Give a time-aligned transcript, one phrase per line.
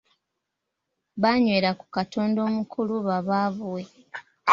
[1.21, 3.83] Baanywera ku katonda omukulu ba baabuwe.